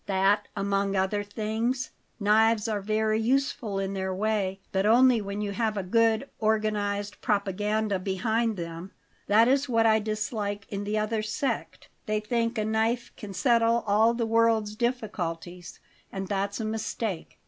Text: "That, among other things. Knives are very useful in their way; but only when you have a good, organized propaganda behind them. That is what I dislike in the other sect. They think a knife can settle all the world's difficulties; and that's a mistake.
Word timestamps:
"That, 0.07 0.47
among 0.55 0.95
other 0.95 1.21
things. 1.23 1.91
Knives 2.19 2.67
are 2.67 2.81
very 2.81 3.19
useful 3.21 3.77
in 3.77 3.93
their 3.93 4.11
way; 4.15 4.59
but 4.71 4.87
only 4.87 5.21
when 5.21 5.41
you 5.41 5.51
have 5.51 5.77
a 5.77 5.83
good, 5.83 6.27
organized 6.39 7.21
propaganda 7.21 7.99
behind 7.99 8.57
them. 8.57 8.93
That 9.27 9.47
is 9.47 9.69
what 9.69 9.85
I 9.85 9.99
dislike 9.99 10.65
in 10.69 10.85
the 10.85 10.97
other 10.97 11.21
sect. 11.21 11.87
They 12.07 12.19
think 12.19 12.57
a 12.57 12.65
knife 12.65 13.11
can 13.15 13.35
settle 13.35 13.83
all 13.85 14.15
the 14.15 14.25
world's 14.25 14.75
difficulties; 14.75 15.79
and 16.11 16.27
that's 16.27 16.59
a 16.59 16.65
mistake. 16.65 17.37